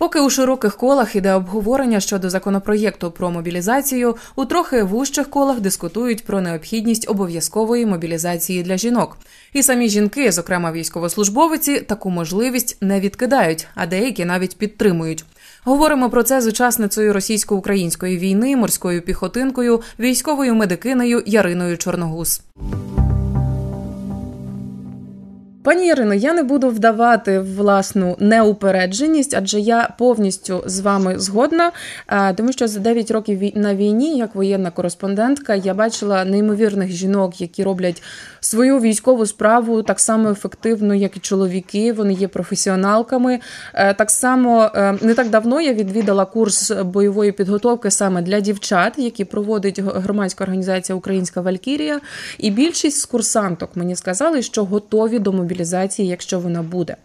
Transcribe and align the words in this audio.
Поки 0.00 0.20
у 0.20 0.30
широких 0.30 0.76
колах 0.76 1.16
іде 1.16 1.32
обговорення 1.32 2.00
щодо 2.00 2.30
законопроєкту 2.30 3.10
про 3.10 3.30
мобілізацію, 3.30 4.16
у 4.36 4.44
трохи 4.44 4.82
вужчих 4.82 5.30
колах 5.30 5.60
дискутують 5.60 6.24
про 6.24 6.40
необхідність 6.40 7.10
обов'язкової 7.10 7.86
мобілізації 7.86 8.62
для 8.62 8.76
жінок. 8.76 9.16
І 9.52 9.62
самі 9.62 9.88
жінки, 9.88 10.32
зокрема 10.32 10.72
військовослужбовиці, 10.72 11.80
таку 11.80 12.10
можливість 12.10 12.76
не 12.80 13.00
відкидають, 13.00 13.66
а 13.74 13.86
деякі 13.86 14.24
навіть 14.24 14.58
підтримують. 14.58 15.24
Говоримо 15.64 16.10
про 16.10 16.22
це 16.22 16.40
з 16.40 16.46
учасницею 16.46 17.12
російсько-української 17.12 18.18
війни, 18.18 18.56
морською 18.56 19.02
піхотинкою, 19.02 19.80
військовою 19.98 20.54
медикинею 20.54 21.22
Яриною 21.26 21.78
Чорногуз. 21.78 22.42
Пані 25.62 25.86
Ірино, 25.86 26.14
я 26.14 26.32
не 26.32 26.42
буду 26.42 26.68
вдавати 26.68 27.38
власну 27.38 28.16
неупередженість, 28.20 29.34
адже 29.34 29.60
я 29.60 29.94
повністю 29.98 30.62
з 30.66 30.80
вами 30.80 31.18
згодна, 31.18 31.72
тому 32.36 32.52
що 32.52 32.68
за 32.68 32.80
9 32.80 33.10
років 33.10 33.52
на 33.54 33.74
війні, 33.74 34.18
як 34.18 34.34
воєнна 34.34 34.70
кореспондентка, 34.70 35.54
я 35.54 35.74
бачила 35.74 36.24
неймовірних 36.24 36.90
жінок, 36.90 37.40
які 37.40 37.64
роблять 37.64 38.02
свою 38.40 38.80
військову 38.80 39.26
справу 39.26 39.82
так 39.82 40.00
само 40.00 40.30
ефективно, 40.30 40.94
як 40.94 41.16
і 41.16 41.20
чоловіки. 41.20 41.92
Вони 41.92 42.12
є 42.12 42.28
професіоналками. 42.28 43.40
Е, 43.74 43.94
так 43.94 44.10
само 44.10 44.70
е, 44.74 44.98
не 45.02 45.14
так 45.14 45.30
давно 45.30 45.60
я 45.60 45.72
відвідала 45.72 46.24
курс 46.24 46.70
бойової 46.70 47.32
підготовки 47.32 47.90
саме 47.90 48.22
для 48.22 48.40
дівчат, 48.40 48.92
які 48.96 49.24
проводить 49.24 49.78
громадська 49.78 50.44
організація 50.44 50.96
Українська 50.96 51.40
Валькірія. 51.40 52.00
І 52.38 52.50
більшість 52.50 53.00
з 53.00 53.04
курсанток 53.04 53.70
мені 53.74 53.96
сказали, 53.96 54.42
що 54.42 54.64
готові 54.64 55.18
до 55.18 55.32
мобілізації, 55.32 55.49
якщо 55.98 56.40
вона 56.40 56.62
буде. 56.62 56.96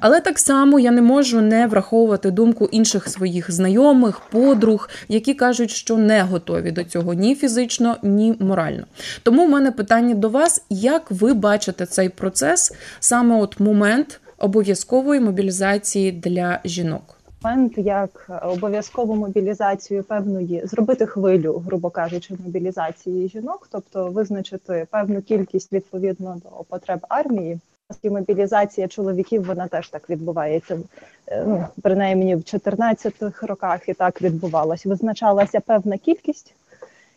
Але 0.00 0.20
так 0.20 0.38
само 0.38 0.78
я 0.80 0.90
не 0.90 1.02
можу 1.02 1.40
не 1.40 1.66
враховувати 1.66 2.30
думку 2.30 2.68
інших 2.72 3.08
своїх 3.08 3.50
знайомих, 3.50 4.20
подруг, 4.20 4.88
які 5.08 5.34
кажуть, 5.34 5.70
що 5.70 5.96
не 5.96 6.22
готові 6.22 6.70
до 6.70 6.84
цього 6.84 7.14
ні 7.14 7.34
фізично, 7.34 7.96
ні 8.02 8.34
морально. 8.40 8.84
Тому 9.22 9.46
в 9.46 9.50
мене 9.50 9.70
питання 9.70 10.14
до 10.14 10.28
вас. 10.28 10.62
Як 10.70 11.10
ви 11.10 11.34
бачите 11.34 11.86
цей 11.86 12.08
процес 12.08 12.72
саме 13.00 13.40
от 13.40 13.60
момент 13.60 14.20
обов'язкової 14.38 15.20
мобілізації 15.20 16.12
для 16.12 16.60
жінок? 16.64 17.18
Момент 17.44 17.78
як 17.78 18.30
обов'язкову 18.42 19.16
мобілізацію 19.16 20.02
певної 20.02 20.62
зробити 20.64 21.06
хвилю, 21.06 21.62
грубо 21.66 21.90
кажучи, 21.90 22.34
мобілізації 22.44 23.28
жінок, 23.28 23.68
тобто 23.72 24.06
визначити 24.10 24.86
певну 24.90 25.22
кількість 25.22 25.72
відповідно 25.72 26.36
до 26.44 26.64
потреб 26.64 26.98
армії. 27.08 27.58
І 28.02 28.10
мобілізація 28.10 28.88
чоловіків 28.88 29.44
вона 29.44 29.68
теж 29.68 29.88
так 29.88 30.10
відбувається. 30.10 30.78
Е, 31.26 31.44
ну 31.46 31.66
принаймні 31.82 32.36
в 32.36 32.38
14-х 32.38 33.46
роках 33.46 33.88
і 33.88 33.94
так 33.94 34.22
відбувалась. 34.22 34.86
Визначалася 34.86 35.60
певна 35.60 35.98
кількість, 35.98 36.54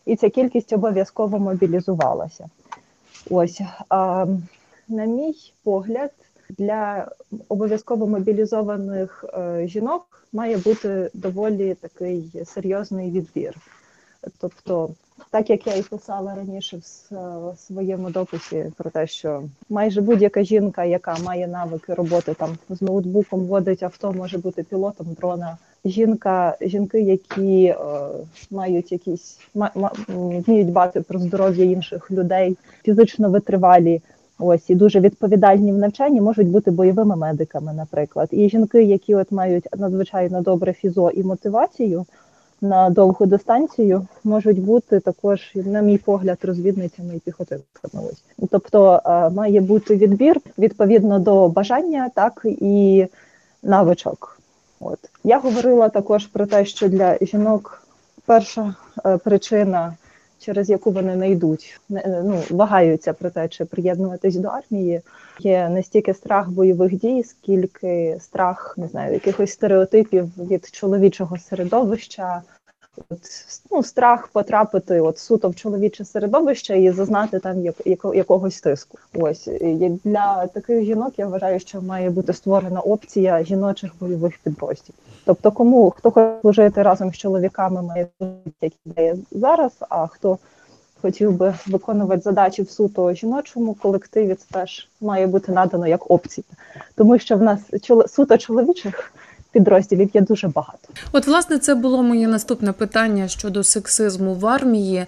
і 0.06 0.16
ця 0.16 0.30
кількість 0.30 0.74
обов'язково 0.74 1.40
мобілізувалася. 1.40 2.50
Ось 3.30 3.62
а, 3.90 4.26
на 4.88 5.06
мій 5.06 5.36
погляд, 5.64 6.12
для 6.50 7.12
обов'язково 7.50 8.08
мобілізованих 8.08 9.26
е, 9.34 9.68
жінок 9.68 10.28
має 10.34 10.58
бути 10.58 11.12
доволі 11.14 11.74
такий 11.74 12.44
серйозний 12.46 13.12
відбір. 13.12 13.56
Тобто, 14.38 14.90
так 15.30 15.50
як 15.50 15.68
я 15.68 15.76
і 15.76 15.82
писала 15.82 16.36
раніше 16.36 16.78
в 16.78 17.56
своєму 17.58 18.10
дописі 18.10 18.66
про 18.78 18.90
те, 18.90 19.08
що 19.08 19.44
майже 19.70 20.02
будь-яка 20.02 20.44
жінка, 20.44 20.84
яка 20.84 21.18
має 21.24 21.48
навики 21.48 21.94
роботи 21.94 22.34
там 22.34 22.58
з 22.70 22.82
ноутбуком, 22.82 23.46
водить 23.46 23.84
авто, 23.84 24.14
може 24.14 24.38
бути 24.38 24.64
пілотом 24.64 25.08
дрона. 25.20 25.58
Жінка, 25.86 26.58
жінки, 26.62 27.02
які 27.02 27.66
е, 27.66 27.76
мають 28.52 28.92
якісь 28.92 29.40
ма, 29.56 29.72
ма, 29.76 29.92
вміють 30.08 30.72
бати 30.72 31.02
про 31.02 31.20
здоров'я 31.20 31.66
інших 31.66 32.12
людей, 32.12 32.58
фізично 32.84 33.30
витривалі, 33.30 34.02
ось 34.40 34.70
і 34.70 34.76
дуже 34.76 35.00
відповідальні 35.00 35.72
в 35.72 35.78
навчанні, 35.78 36.22
можуть 36.22 36.48
бути 36.48 36.72
бойовими 36.72 37.16
медиками, 37.16 37.74
наприклад. 37.74 38.30
І 38.32 38.50
жінки, 38.50 38.84
які 38.84 39.16
от 39.16 39.32
мають 39.32 39.68
надзвичайно 39.78 40.42
добре 40.42 40.74
фізо 40.74 41.10
і 41.10 41.24
мотивацію 41.24 42.06
на 42.62 42.90
довгу 42.90 43.26
дистанцію, 43.26 44.08
можуть 44.24 44.62
бути 44.62 45.00
також, 45.00 45.52
на 45.56 45.82
мій 45.82 45.98
погляд, 45.98 46.38
розвідницями 46.42 47.16
і 47.16 47.20
піхотинками. 47.20 48.04
Тобто 48.52 49.02
е, 49.06 49.30
має 49.30 49.62
бути 49.62 49.96
відбір 49.96 50.40
відповідно 50.58 51.20
до 51.20 51.50
бажання, 51.50 52.12
так 52.16 52.42
і 52.46 53.08
навичок. 53.64 54.40
От 54.80 55.00
я 55.24 55.40
говорила 55.40 55.90
також 55.90 56.28
про 56.28 56.46
те, 56.46 56.66
що 56.66 56.90
для 56.90 57.18
жінок 57.22 57.84
перша 58.26 58.76
е, 59.06 59.18
причина, 59.18 59.94
через 60.42 60.70
яку 60.70 60.92
вони 60.92 61.16
не 61.16 61.32
йдуть, 61.32 61.82
е, 61.92 62.24
ну 62.26 62.44
вагаються 62.50 63.14
про 63.14 63.30
те, 63.30 63.48
чи 63.48 63.66
приєднуватись 63.66 64.36
до 64.36 64.48
армії, 64.48 65.02
є 65.40 65.70
не 65.70 65.84
стільки 65.84 66.14
страх 66.14 66.50
бойових 66.50 66.96
дій, 66.96 67.24
скільки 67.24 68.18
страх 68.20 68.76
не 68.78 68.88
знаю, 68.88 69.14
якихось 69.14 69.52
стереотипів 69.52 70.26
від 70.38 70.70
чоловічого 70.72 71.38
середовища, 71.38 72.42
от, 73.10 73.20
ну, 73.72 73.84
страх 73.84 74.28
потрапити 74.28 75.02
от 75.02 75.18
суто 75.20 75.50
в 75.50 75.56
чоловіче 75.56 76.06
середовище 76.06 76.80
і 76.80 76.92
зазнати 76.92 77.40
там 77.40 77.66
як, 77.66 77.76
як, 77.86 78.06
якогось 78.14 78.62
тиску. 78.62 78.98
Ось 79.14 79.48
і 79.48 80.00
для 80.04 80.48
таких 80.48 80.84
жінок 80.84 81.14
я 81.18 81.28
вважаю, 81.28 81.60
що 81.60 81.82
має 81.82 82.10
бути 82.10 82.34
створена 82.34 82.80
опція 82.80 83.44
жіночих 83.44 83.92
бойових 84.00 84.38
підрозділів. 84.44 85.00
Тобто, 85.26 85.52
кому 85.52 85.90
хто 85.90 86.12
хоче 86.12 86.38
служити 86.42 86.84
разом 86.84 87.14
з 87.14 87.18
чоловіками, 87.18 87.82
має 87.82 88.08
як 88.62 88.74
ідея 88.86 89.18
зараз, 89.32 89.72
а 89.90 90.08
хто 90.08 90.38
хотів 91.02 91.32
би 91.32 91.54
виконувати 91.68 92.22
задачі 92.22 92.62
в 92.62 92.70
суто 92.70 93.14
жіночому 93.14 93.74
колективі, 93.74 94.36
це 94.36 94.46
теж 94.52 94.90
має 95.02 95.28
бути 95.28 95.52
надано 95.52 95.88
як 95.88 96.12
опція, 96.12 96.46
тому 96.96 97.20
що 97.20 97.38
в 97.38 97.42
нас 97.42 97.60
суто 98.08 98.38
чоловічих 98.38 99.14
підрозділів 99.52 100.10
є 100.14 100.22
дуже 100.22 100.48
багато. 100.48 100.90
От, 101.12 101.28
власне, 101.28 101.58
це 101.58 101.76
було 101.76 102.04
моє 102.04 102.28
наступне 102.28 102.72
питання 102.72 103.28
щодо 103.28 103.64
сексизму 103.64 104.34
в 104.34 104.46
армії. 104.46 105.06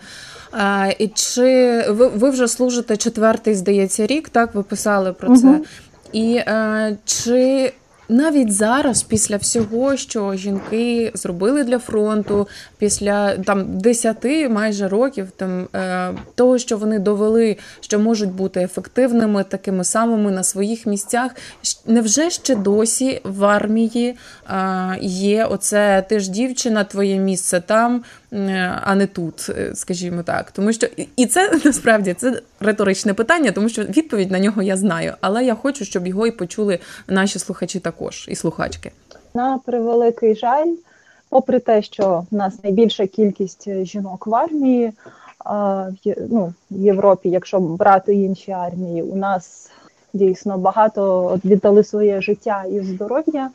А, 0.51 0.89
І 0.99 1.07
чи 1.07 1.81
ви 1.89 2.07
ви 2.07 2.29
вже 2.29 2.47
служите 2.47 2.97
четвертий, 2.97 3.55
здається, 3.55 4.07
рік? 4.07 4.29
Так, 4.29 4.55
ви 4.55 4.63
писали 4.63 5.13
про 5.13 5.37
це. 5.37 5.47
Угу. 5.47 5.65
І 6.13 6.37
а, 6.37 6.91
чи 7.05 7.73
навіть 8.09 8.53
зараз, 8.53 9.03
після 9.03 9.37
всього, 9.37 9.97
що 9.97 10.35
жінки 10.35 11.11
зробили 11.13 11.63
для 11.63 11.79
фронту, 11.79 12.47
після 12.77 13.37
там 13.37 13.77
десяти 13.77 14.49
майже 14.49 14.87
років, 14.87 15.27
там 15.35 15.67
е, 15.75 16.13
того, 16.35 16.57
що 16.57 16.77
вони 16.77 16.99
довели, 16.99 17.57
що 17.79 17.99
можуть 17.99 18.31
бути 18.31 18.61
ефективними, 18.61 19.43
такими 19.43 19.83
самими 19.83 20.31
на 20.31 20.43
своїх 20.43 20.85
місцях, 20.85 21.31
невже 21.87 22.29
ще 22.29 22.55
досі 22.55 23.21
в 23.23 23.45
армії 23.45 24.15
е, 24.49 24.97
є 25.01 25.45
оце 25.45 26.05
ти 26.09 26.19
ж 26.19 26.31
дівчина, 26.31 26.83
твоє 26.83 27.17
місце 27.17 27.61
там, 27.65 28.03
е, 28.33 28.79
а 28.83 28.95
не 28.95 29.07
тут, 29.07 29.49
е, 29.49 29.71
скажімо 29.75 30.23
так, 30.23 30.51
тому 30.51 30.73
що 30.73 30.87
і 31.15 31.25
це 31.25 31.59
насправді 31.65 32.13
це 32.13 32.41
риторичне 32.63 33.13
питання, 33.13 33.51
тому 33.51 33.69
що 33.69 33.83
відповідь 33.83 34.31
на 34.31 34.39
нього 34.39 34.61
я 34.61 34.77
знаю, 34.77 35.13
але 35.21 35.45
я 35.45 35.55
хочу, 35.55 35.85
щоб 35.85 36.07
його 36.07 36.27
і 36.27 36.31
почули 36.31 36.79
наші 37.07 37.39
слухачі 37.39 37.79
також 37.79 38.25
і 38.29 38.35
слухачки. 38.35 38.91
На 39.33 39.59
превеликий 39.65 40.35
жаль, 40.35 40.73
попри 41.29 41.59
те, 41.59 41.81
що 41.81 42.25
в 42.31 42.35
нас 42.35 42.63
найбільша 42.63 43.07
кількість 43.07 43.85
жінок 43.85 44.27
в 44.27 44.35
армії, 44.35 44.93
ну, 46.29 46.53
в 46.71 46.81
Європі, 46.81 47.29
якщо 47.29 47.59
брати 47.59 48.15
інші 48.15 48.51
армії, 48.51 49.01
у 49.01 49.15
нас 49.15 49.71
дійсно 50.13 50.57
багато 50.57 51.39
віддали 51.45 51.83
своє 51.83 52.21
життя 52.21 52.63
і 52.71 52.79
здоров'я 52.79 53.49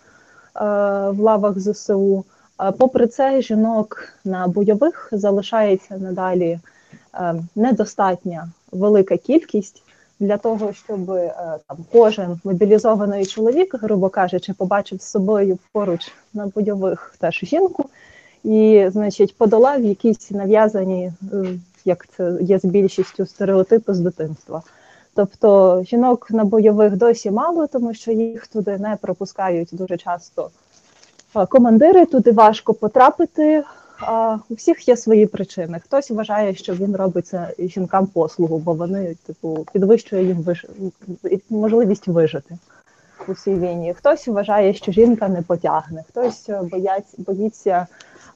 в 1.10 1.18
лавах 1.18 1.58
ЗСУ. 1.58 2.24
А, 2.56 2.72
Попри 2.72 3.06
це, 3.06 3.42
жінок 3.42 4.08
на 4.24 4.46
бойових 4.46 5.08
залишається 5.12 5.98
надалі 5.98 6.58
недостатня 7.56 8.48
велика 8.72 9.16
кількість 9.16 9.82
для 10.20 10.36
того, 10.36 10.72
щоб 10.72 11.10
е, 11.10 11.34
там 11.68 11.76
кожен 11.92 12.40
мобілізований 12.44 13.26
чоловік, 13.26 13.74
грубо 13.82 14.08
кажучи, 14.08 14.52
побачив 14.52 15.00
з 15.00 15.10
собою 15.10 15.58
поруч 15.72 16.12
на 16.34 16.46
бойових 16.46 17.14
теж 17.18 17.40
жінку, 17.42 17.84
і, 18.44 18.88
значить, 18.92 19.36
подолав 19.36 19.84
якісь 19.84 20.30
нав'язані, 20.30 21.12
е, 21.32 21.44
як 21.84 22.06
це 22.16 22.38
є 22.40 22.58
з 22.58 22.64
більшістю 22.64 23.26
стереотипи 23.26 23.94
з 23.94 24.00
дитинства. 24.00 24.62
Тобто 25.14 25.82
жінок 25.84 26.30
на 26.30 26.44
бойових 26.44 26.96
досі 26.96 27.30
мало, 27.30 27.66
тому 27.66 27.94
що 27.94 28.12
їх 28.12 28.46
туди 28.46 28.78
не 28.78 28.96
пропускають 29.00 29.68
дуже 29.72 29.96
часто 29.96 30.50
командири, 31.48 32.06
туди 32.06 32.32
важко 32.32 32.74
потрапити. 32.74 33.64
У 34.48 34.54
всіх 34.54 34.88
є 34.88 34.96
свої 34.96 35.26
причини. 35.26 35.80
Хтось 35.84 36.10
вважає, 36.10 36.54
що 36.54 36.74
він 36.74 36.96
робить 36.96 37.26
це 37.26 37.54
жінкам 37.58 38.06
послугу, 38.06 38.58
бо 38.58 38.72
вони, 38.72 39.16
типу, 39.26 39.66
підвищує 39.72 40.24
їм 40.24 40.42
виж... 40.42 40.66
можливість 41.50 42.08
вижити. 42.08 42.58
в 43.26 43.30
усій 43.30 43.54
війні. 43.54 43.94
Хтось 43.94 44.28
вважає, 44.28 44.74
що 44.74 44.92
жінка 44.92 45.28
не 45.28 45.42
потягне, 45.42 46.04
хтось 46.08 46.50
бояться, 46.62 47.16
боїться 47.18 47.86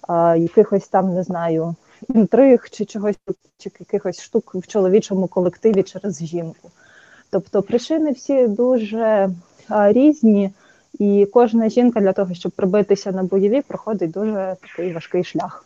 а, 0.09 0.37
якихось 0.37 0.89
там, 0.89 1.15
не 1.15 1.23
знаю, 1.23 1.75
інтриг 2.15 2.69
чи 2.71 2.85
чогось, 2.85 3.17
чи 3.59 3.71
якихось 3.81 4.23
штук 4.23 4.55
в 4.55 4.67
чоловічому 4.67 5.27
колективі 5.27 5.83
через 5.83 6.25
жінку. 6.25 6.71
Тобто 7.31 7.63
причини 7.63 8.13
всі 8.13 8.49
дуже 8.49 9.31
а, 9.69 9.93
різні, 9.93 10.51
і 10.99 11.29
кожна 11.33 11.69
жінка 11.69 12.01
для 12.01 12.13
того, 12.13 12.35
щоб 12.35 12.53
пробитися 12.53 13.13
на 13.13 13.23
бойові, 13.23 13.63
проходить 13.69 14.11
дуже 14.11 14.57
такий 14.61 14.93
важкий 14.93 15.25
шлях. 15.25 15.65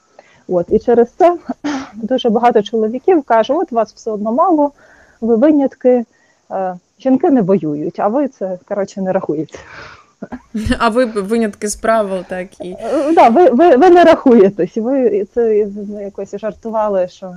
От 0.48 0.66
і 0.70 0.78
через 0.78 1.08
це 1.18 1.38
дуже 1.94 2.30
багато 2.30 2.62
чоловіків 2.62 3.22
каже: 3.22 3.52
от 3.52 3.72
вас 3.72 3.94
все 3.94 4.10
одно 4.10 4.32
мало, 4.32 4.72
ви 5.20 5.36
винятки. 5.36 6.04
Е, 6.50 6.74
жінки 7.00 7.30
не 7.30 7.42
воюють, 7.42 8.00
а 8.00 8.08
ви 8.08 8.28
це 8.28 8.58
коротше 8.68 9.00
не 9.00 9.12
рахуєте. 9.12 9.58
А 10.78 10.88
ви 10.88 11.04
винятки 11.04 11.68
з 11.68 11.76
правил 11.76 12.22
такі. 12.28 12.76
Е, 12.80 13.12
да, 13.12 13.28
ви 13.28 13.50
ви, 13.50 13.76
ви 13.76 13.90
не 13.90 14.04
рахуєтесь. 14.04 14.76
Ви 14.76 15.24
це 15.34 15.68
якось 16.00 16.38
жартували, 16.38 17.08
що 17.08 17.36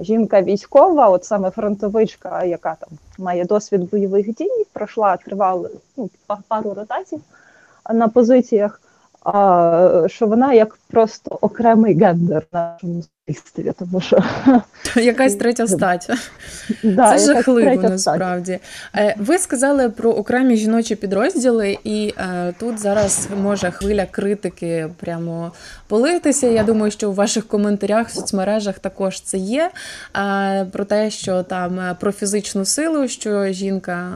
жінка 0.00 0.42
військова, 0.42 1.08
от 1.08 1.24
саме 1.24 1.50
фронтовичка, 1.50 2.44
яка 2.44 2.74
там 2.74 2.88
має 3.18 3.44
досвід 3.44 3.90
бойових 3.90 4.34
дій, 4.34 4.64
пройшла 4.72 5.16
тривали 5.16 5.70
ну, 5.96 6.10
пару 6.48 6.74
ротацій 6.74 7.18
на 7.90 8.08
позиціях. 8.08 8.80
А, 9.24 10.04
що 10.06 10.26
вона 10.26 10.52
як 10.52 10.78
просто 10.90 11.38
окремий 11.40 11.94
гендер 11.94 12.46
в 12.52 12.54
нашому 12.54 13.02
суспільстві, 13.34 13.72
тому 13.78 14.00
що 14.00 14.22
якась 14.96 15.34
третя 15.34 15.66
стать. 15.66 16.10
Да, 16.82 17.10
Це 17.18 17.34
жахливо 17.34 17.82
насправді. 17.82 18.58
Е, 18.96 19.14
ви 19.18 19.38
сказали 19.38 19.90
про 19.90 20.10
окремі 20.10 20.56
жіночі 20.56 20.96
підрозділи, 20.96 21.78
і 21.84 22.14
е, 22.18 22.54
тут 22.60 22.78
зараз 22.78 23.28
може 23.42 23.70
хвиля 23.70 24.06
критики 24.10 24.88
прямо 25.00 25.52
политися. 25.88 26.46
Я 26.46 26.64
думаю, 26.64 26.90
що 26.90 27.10
у 27.10 27.12
ваших 27.12 27.46
коментарях 27.46 28.08
в 28.08 28.14
соцмережах 28.14 28.78
також 28.78 29.20
це 29.20 29.38
є. 29.38 29.70
Е, 30.16 30.66
про 30.72 30.84
те, 30.84 31.10
що 31.10 31.42
там 31.42 31.80
е, 31.80 31.96
про 32.00 32.12
фізичну 32.12 32.64
силу, 32.64 33.08
що 33.08 33.46
жінка 33.46 34.12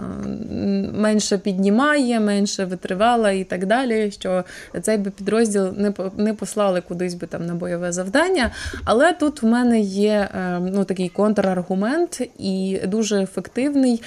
менше 0.92 1.38
піднімає, 1.38 2.20
менше 2.20 2.64
витривала 2.64 3.30
і 3.30 3.44
так 3.44 3.66
далі. 3.66 4.10
Що 4.10 4.44
цей 4.82 4.98
би 4.98 5.10
підрозділ 5.10 5.72
не 5.76 5.92
не 6.16 6.34
послали 6.34 6.80
кудись 6.80 7.14
би 7.14 7.26
там 7.26 7.46
на 7.46 7.54
бойове 7.54 7.92
завдання. 7.92 8.50
Але 8.84 8.99
тут 9.18 9.42
в 9.42 9.46
мене 9.46 9.80
є 9.80 10.28
е, 10.34 10.58
ну 10.72 10.84
такий 10.84 11.08
контраргумент 11.08 12.20
і 12.38 12.80
дуже 12.86 13.22
ефективний. 13.22 14.02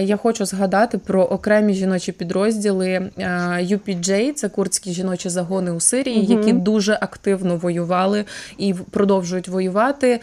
Я 0.00 0.16
хочу 0.16 0.44
згадати 0.44 0.98
про 0.98 1.22
окремі 1.22 1.74
жіночі 1.74 2.12
підрозділи 2.12 3.10
UPJ, 3.58 4.32
це 4.32 4.48
курдські 4.48 4.92
жіночі 4.92 5.28
загони 5.28 5.70
у 5.70 5.80
Сирії, 5.80 6.22
угу. 6.22 6.32
які 6.32 6.52
дуже 6.52 6.98
активно 7.00 7.56
воювали 7.56 8.24
і 8.58 8.74
продовжують 8.90 9.48
воювати 9.48 10.20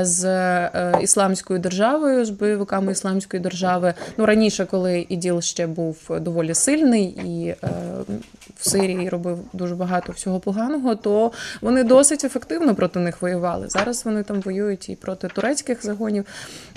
з 0.00 0.24
е, 0.24 0.98
ісламською 1.02 1.58
державою, 1.58 2.24
з 2.24 2.30
бойовиками 2.30 2.92
ісламської 2.92 3.42
держави. 3.42 3.94
Ну 4.16 4.26
раніше, 4.26 4.66
коли 4.70 5.06
іділ 5.08 5.40
ще 5.40 5.66
був 5.66 5.96
доволі 6.20 6.54
сильний 6.54 7.04
і 7.04 7.48
е, 7.48 7.56
в 8.56 8.68
Сирії 8.68 9.08
робив 9.08 9.38
дуже 9.52 9.74
багато 9.74 10.12
всього 10.12 10.40
поганого, 10.40 10.94
то 10.94 11.32
вони 11.60 11.84
досить 11.84 12.24
ефективно 12.24 12.74
проти 12.74 12.98
них 12.98 13.22
воювали. 13.22 13.57
Зараз 13.66 14.04
вони 14.04 14.22
там 14.22 14.40
воюють 14.40 14.88
і 14.88 14.96
проти 14.96 15.28
турецьких 15.28 15.84
загонів. 15.84 16.24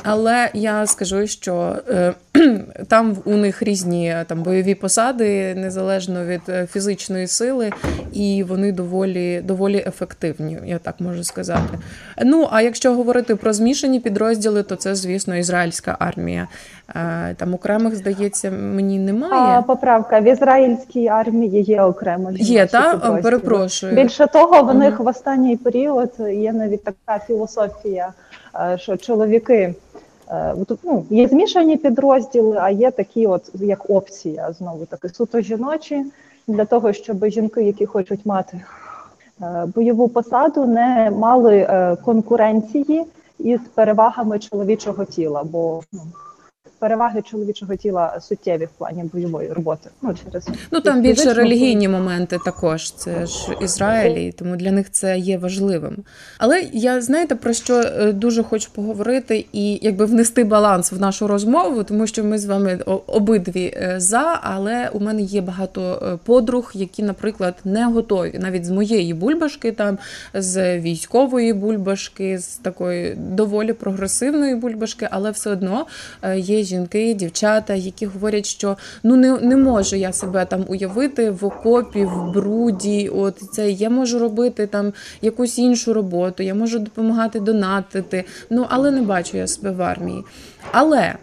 Але 0.04 0.50
я 0.54 0.88
скажу, 0.88 1.28
що 1.28 1.78
е, 1.90 2.14
там 2.88 3.18
у 3.26 3.38
них 3.38 3.64
різні 3.64 4.16
там 4.28 4.44
бойові 4.44 4.76
посади 4.76 5.56
незалежно 5.56 6.26
від 6.26 6.42
е, 6.50 6.68
фізичної 6.72 7.28
сили, 7.28 7.72
і 8.14 8.44
вони 8.44 8.72
доволі 8.72 9.42
доволі 9.42 9.84
ефективні, 9.88 10.58
я 10.66 10.80
так 10.80 11.00
можу 11.00 11.24
сказати. 11.24 11.80
Ну 12.24 12.48
а 12.52 12.62
якщо 12.62 12.94
говорити 12.94 13.36
про 13.36 13.54
змішані 13.54 14.00
підрозділи, 14.00 14.64
то 14.64 14.76
це, 14.76 14.96
звісно, 14.96 15.36
ізраїльська 15.36 15.98
армія. 16.00 16.48
Е, 16.96 17.36
там 17.38 17.54
окремих, 17.54 17.96
здається, 17.96 18.52
мені 18.52 19.00
немає. 19.00 19.60
А, 19.60 19.62
Поправка 19.62 20.20
в 20.20 20.24
ізраїльській 20.24 21.08
армії 21.08 21.62
є 21.62 21.82
окремо. 21.82 22.32
Є, 22.32 22.66
так? 22.66 23.22
Перепрошую. 23.22 23.94
Більше 23.94 24.28
того, 24.28 24.64
в 24.64 24.76
них 24.76 25.00
в 25.00 25.08
останній 25.08 25.58
період 25.58 26.12
є 26.34 26.54
навіть 26.54 26.84
така 26.84 27.20
філософія, 27.28 28.14
е, 28.56 28.78
що 28.78 28.98
чоловіки. 28.98 29.76
Е, 30.32 30.56
ну, 30.84 31.06
Є 31.10 31.28
змішані 31.28 31.78
підрозділи, 31.78 32.58
а 32.62 32.70
є 32.70 32.92
такі, 32.92 33.28
от 33.28 33.52
як 33.54 33.90
опція, 33.90 34.52
знову 34.52 34.86
таки, 34.86 35.10
суто 35.10 35.42
жіночі, 35.42 36.06
для 36.48 36.66
того, 36.66 36.94
щоб 36.94 37.26
жінки, 37.26 37.64
які 37.64 37.86
хочуть 37.86 38.26
мати 38.26 38.62
бойову 39.76 40.08
посаду, 40.08 40.66
не 40.66 41.12
мали 41.12 41.68
конкуренції 42.06 43.06
із 43.40 43.60
перевагами 43.76 44.40
чоловічого 44.40 45.06
тіла. 45.06 45.44
бо 45.44 45.82
ну, 45.94 46.02
переваги 46.82 47.22
чоловічого 47.22 47.76
тіла 47.76 48.20
суттєві 48.22 48.66
в 48.66 48.70
плані 48.78 49.04
бойової 49.14 49.54
роботи. 49.54 49.90
Ну 50.02 50.16
через 50.24 50.48
ну 50.72 50.82
там 50.82 51.02
більше 51.02 51.34
релігійні 51.34 51.88
моменти 51.88 52.40
також. 52.46 52.92
Це 52.92 53.26
ж 53.26 53.56
Ізраїль, 53.62 54.32
тому 54.32 54.56
для 54.56 54.72
них 54.72 54.92
це 54.92 55.18
є 55.18 55.38
важливим. 55.38 55.98
Але 56.38 56.66
я 56.74 57.02
знаєте 57.02 57.36
про 57.36 57.54
що 57.54 57.76
е, 57.76 58.12
дуже 58.12 58.44
хочу 58.44 58.72
поговорити 58.72 59.46
і 59.54 59.80
якби 59.82 60.06
внести 60.06 60.44
баланс 60.44 60.92
в 60.92 61.00
нашу 61.00 61.28
розмову, 61.28 61.84
тому 61.84 62.08
що 62.08 62.24
ми 62.24 62.38
з 62.38 62.46
вами 62.46 62.80
обидві 63.08 63.74
е, 63.76 63.96
за, 63.98 64.40
але 64.44 64.90
у 64.94 65.00
мене 65.00 65.22
є 65.22 65.42
багато 65.42 65.82
е, 65.82 66.18
подруг, 66.26 66.72
які, 66.76 67.04
наприклад, 67.04 67.56
не 67.66 67.86
готові 67.86 68.40
навіть 68.40 68.66
з 68.66 68.70
моєї 68.70 69.14
бульбашки, 69.14 69.72
там 69.72 69.98
з 70.34 70.80
військової 70.80 71.54
бульбашки, 71.54 72.40
з 72.40 72.48
такої 72.48 73.16
доволі 73.16 73.74
прогресивної 73.74 74.56
бульбашки, 74.56 75.08
але 75.12 75.32
все 75.32 75.50
одно 75.50 75.86
є 76.36 76.71
жінки, 76.72 77.14
дівчата, 77.14 77.74
які 77.74 78.06
говорять, 78.06 78.46
що 78.46 78.78
ну 79.04 79.16
не 79.16 79.38
не 79.38 79.58
можу 79.58 79.96
я 79.96 80.14
себе 80.14 80.46
там 80.46 80.66
уявити 80.68 81.32
в 81.32 81.46
окопі, 81.46 82.06
в 82.06 82.32
бруді. 82.34 83.10
От 83.10 83.38
це 83.54 83.72
я 83.72 83.90
можу 83.90 84.20
робити 84.20 84.68
там 84.68 84.94
якусь 85.22 85.58
іншу 85.60 85.94
роботу, 85.94 86.44
я 86.44 86.56
можу 86.56 86.80
допомагати 86.80 87.40
донатити. 87.40 88.24
Ну 88.50 88.66
але 88.70 88.92
не 88.92 89.02
бачу 89.02 89.38
я 89.38 89.48
себе 89.48 89.72
в 89.72 89.82
армії. 89.82 90.24
Але 90.72 91.16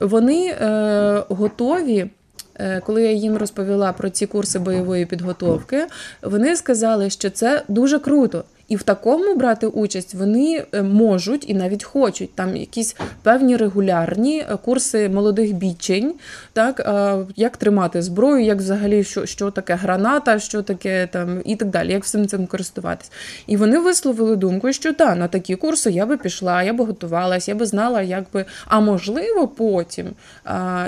вони 0.00 0.46
е, 0.46 1.24
готові. 1.28 2.10
Е, 2.58 2.80
коли 2.86 3.02
я 3.02 3.12
їм 3.12 3.36
розповіла 3.36 3.92
про 3.92 4.10
ці 4.10 4.26
курси 4.26 4.58
бойової 4.58 5.06
підготовки, 5.06 5.86
вони 6.22 6.56
сказали, 6.56 7.10
що 7.10 7.30
це 7.30 7.62
дуже 7.68 7.98
круто. 7.98 8.44
І 8.72 8.76
в 8.76 8.82
такому 8.82 9.34
брати 9.34 9.66
участь 9.66 10.14
вони 10.14 10.64
е, 10.72 10.82
можуть 10.82 11.50
і 11.50 11.54
навіть 11.54 11.84
хочуть 11.84 12.34
там 12.34 12.56
якісь 12.56 12.96
певні 13.22 13.56
регулярні 13.56 14.38
е, 14.40 14.56
курси 14.64 15.08
молодих 15.08 15.52
бійчень, 15.52 16.14
так 16.52 16.88
як 17.36 17.56
тримати 17.56 18.02
зброю, 18.02 18.44
як 18.44 18.58
взагалі 18.58 19.04
що 19.04 19.26
що 19.26 19.50
таке 19.50 19.74
граната, 19.74 20.38
що 20.38 20.62
таке 20.62 21.08
там 21.12 21.42
і 21.44 21.56
так 21.56 21.68
далі, 21.68 21.92
як 21.92 22.04
всім 22.04 22.26
цим 22.26 22.46
користуватись. 22.46 23.12
І 23.46 23.56
вони 23.56 23.78
висловили 23.78 24.36
думку, 24.36 24.72
що 24.72 24.92
так, 24.92 25.18
на 25.18 25.28
такі 25.28 25.56
курси 25.56 25.90
я 25.90 26.06
би 26.06 26.16
пішла, 26.16 26.62
я 26.62 26.72
би 26.72 26.84
готувалась, 26.84 27.48
я 27.48 27.54
би 27.54 27.66
знала, 27.66 28.02
як 28.02 28.24
би, 28.32 28.44
а 28.66 28.80
можливо, 28.80 29.48
потім 29.48 30.06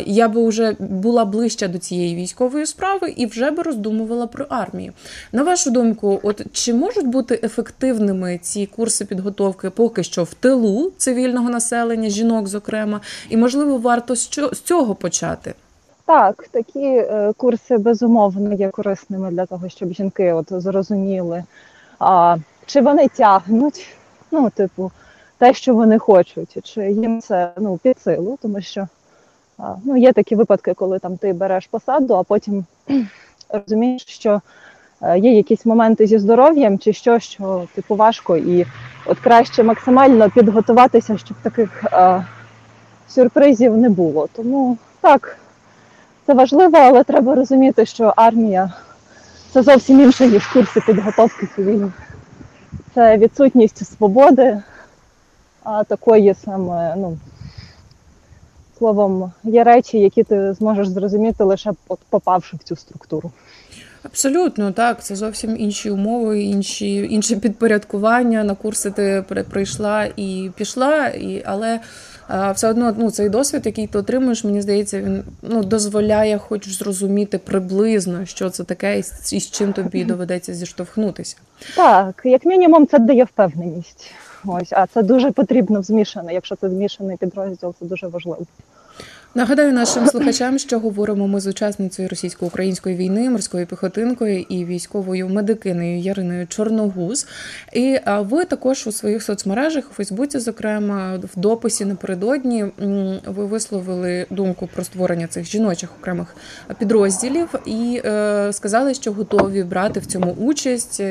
я 0.06 0.28
би 0.28 0.48
вже 0.48 0.76
була 0.78 1.24
ближча 1.24 1.68
до 1.68 1.78
цієї 1.78 2.16
військової 2.16 2.66
справи 2.66 3.14
і 3.16 3.26
вже 3.26 3.50
би 3.50 3.62
роздумувала 3.62 4.26
про 4.26 4.46
армію. 4.48 4.92
На 5.32 5.42
вашу 5.42 5.70
думку, 5.70 6.20
от 6.22 6.42
чи 6.52 6.74
можуть 6.74 7.06
бути 7.06 7.40
ефективні? 7.42 7.73
Ефективними 7.74 8.38
ці 8.38 8.66
курси 8.66 9.04
підготовки 9.04 9.70
поки 9.70 10.02
що 10.02 10.24
в 10.24 10.34
тилу 10.34 10.92
цивільного 10.96 11.50
населення, 11.50 12.08
жінок, 12.08 12.48
зокрема, 12.48 13.00
і 13.28 13.36
можливо 13.36 13.78
варто 13.78 14.16
з 14.16 14.60
цього 14.64 14.94
почати. 14.94 15.54
Так, 16.06 16.48
такі 16.50 16.86
е, 16.86 17.32
курси 17.36 17.78
безумовно 17.78 18.54
є 18.54 18.68
корисними 18.68 19.30
для 19.30 19.46
того, 19.46 19.68
щоб 19.68 19.92
жінки 19.92 20.32
от 20.32 20.46
зрозуміли, 20.50 21.44
а, 21.98 22.36
чи 22.66 22.80
вони 22.80 23.08
тягнуть, 23.08 23.86
ну, 24.30 24.50
типу, 24.50 24.90
те, 25.38 25.54
що 25.54 25.74
вони 25.74 25.98
хочуть, 25.98 26.58
чи 26.64 26.80
їм 26.90 27.20
це 27.20 27.50
ну, 27.56 27.78
під 27.82 28.00
силу, 28.00 28.38
тому 28.42 28.60
що 28.60 28.88
а, 29.58 29.74
ну, 29.84 29.96
є 29.96 30.12
такі 30.12 30.34
випадки, 30.34 30.74
коли 30.74 30.98
там 30.98 31.16
ти 31.16 31.32
береш 31.32 31.66
посаду, 31.66 32.14
а 32.14 32.22
потім 32.22 32.64
розумієш, 33.48 34.04
що 34.06 34.40
є 35.16 35.32
якісь 35.32 35.66
моменти 35.66 36.06
зі 36.06 36.18
здоров'ям 36.18 36.78
чи 36.78 36.92
що, 36.92 37.18
що 37.18 37.66
типу 37.74 37.96
важко, 37.96 38.36
і 38.36 38.66
от 39.06 39.18
краще 39.18 39.62
максимально 39.62 40.30
підготуватися, 40.30 41.18
щоб 41.18 41.36
таких 41.42 41.84
е, 41.84 42.24
сюрпризів 43.08 43.76
не 43.76 43.88
було. 43.88 44.28
Тому 44.32 44.78
так, 45.00 45.36
це 46.26 46.34
важливо, 46.34 46.78
але 46.78 47.04
треба 47.04 47.34
розуміти, 47.34 47.86
що 47.86 48.12
армія 48.16 48.72
це 49.52 49.62
зовсім 49.62 50.00
інше, 50.00 50.26
ніж 50.26 50.46
курси 50.46 50.80
підготовки 50.86 51.48
цивільні. 51.56 51.90
Це 52.94 53.16
відсутність 53.16 53.86
свободи, 53.96 54.62
а 55.62 55.84
такої 55.84 56.34
саме, 56.44 56.94
ну, 56.96 57.18
словом, 58.78 59.32
є 59.44 59.64
речі, 59.64 59.98
які 59.98 60.22
ти 60.22 60.52
зможеш 60.52 60.88
зрозуміти 60.88 61.44
лише 61.44 61.72
попавши 62.10 62.56
в 62.56 62.62
цю 62.62 62.76
структуру. 62.76 63.30
Абсолютно 64.04 64.72
так, 64.72 65.04
це 65.04 65.16
зовсім 65.16 65.56
інші 65.58 65.90
умови, 65.90 66.42
інші 66.42 66.96
інше 66.96 67.36
підпорядкування. 67.36 68.44
На 68.44 68.54
курси 68.54 68.90
ти 68.90 69.24
прийшла 69.50 70.08
і 70.16 70.50
пішла, 70.56 71.08
і 71.08 71.42
але 71.46 71.80
все 72.54 72.68
одно 72.68 72.94
ну, 72.98 73.10
цей 73.10 73.28
досвід, 73.28 73.66
який 73.66 73.86
ти 73.86 73.98
отримуєш, 73.98 74.44
мені 74.44 74.62
здається, 74.62 75.00
він 75.00 75.24
ну 75.42 75.64
дозволяє, 75.64 76.38
хоч 76.38 76.68
зрозуміти 76.68 77.38
приблизно, 77.38 78.26
що 78.26 78.50
це 78.50 78.64
таке, 78.64 78.98
і 79.32 79.40
з 79.40 79.50
чим 79.50 79.72
тобі 79.72 80.04
доведеться 80.04 80.54
зіштовхнутися. 80.54 81.36
Так, 81.76 82.22
як 82.24 82.44
мінімум, 82.46 82.86
це 82.86 82.98
дає 82.98 83.24
впевненість. 83.24 84.10
Ось, 84.44 84.72
а 84.72 84.86
це 84.86 85.02
дуже 85.02 85.30
потрібно 85.30 85.80
в 85.80 85.84
змішане. 85.84 86.34
Якщо 86.34 86.56
це 86.56 86.70
змішаний 86.70 87.16
підрозділ, 87.16 87.74
це 87.80 87.86
дуже 87.86 88.06
важливо. 88.06 88.46
Нагадаю 89.36 89.72
нашим 89.72 90.06
слухачам, 90.06 90.58
що 90.58 90.78
говоримо 90.78 91.28
ми 91.28 91.40
з 91.40 91.46
учасницею 91.46 92.08
російсько-української 92.08 92.96
війни, 92.96 93.30
морською 93.30 93.66
піхотинкою 93.66 94.40
і 94.48 94.64
військовою 94.64 95.28
медикиною 95.28 95.98
Яриною 95.98 96.46
Чорногуз. 96.46 97.26
І 97.72 97.98
ви 98.18 98.44
також 98.44 98.86
у 98.86 98.92
своїх 98.92 99.22
соцмережах 99.22 99.84
у 99.90 99.94
Фейсбуці, 99.94 100.38
зокрема, 100.38 101.16
в 101.34 101.40
дописі 101.40 101.84
напередодні 101.84 102.64
ви 103.26 103.46
висловили 103.46 104.26
думку 104.30 104.68
про 104.74 104.84
створення 104.84 105.26
цих 105.26 105.44
жіночих 105.44 105.90
окремих 106.00 106.36
підрозділів 106.78 107.48
і 107.66 108.00
е, 108.04 108.52
сказали, 108.52 108.94
що 108.94 109.12
готові 109.12 109.62
брати 109.62 110.00
в 110.00 110.06
цьому 110.06 110.32
участь. 110.32 111.02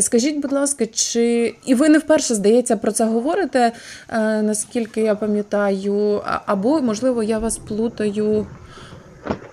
Скажіть, 0.00 0.38
будь 0.38 0.52
ласка, 0.52 0.86
чи 0.86 1.54
і 1.66 1.74
ви 1.74 1.88
не 1.88 1.98
вперше 1.98 2.34
здається 2.34 2.76
про 2.76 2.92
це 2.92 3.04
говорите? 3.04 3.72
Е, 4.08 4.42
наскільки 4.42 5.00
я 5.00 5.14
пам'ятаю, 5.14 6.22
або 6.46 6.80
можливо 6.80 7.22
я 7.22 7.38
вас 7.38 7.58
плутаю. 7.58 8.46